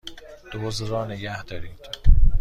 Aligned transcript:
دزد 0.53 0.87
را 0.87 1.05
نگهدارید! 1.05 1.79